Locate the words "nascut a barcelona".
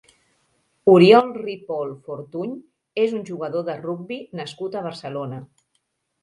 4.41-5.45